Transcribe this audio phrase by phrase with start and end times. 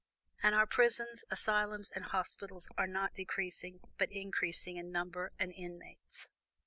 [0.41, 6.27] And our prisons, asylums, and hospitals are not decreasing, but increasing in number and inmates.